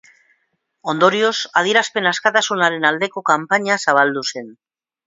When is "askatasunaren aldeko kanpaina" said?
2.13-3.79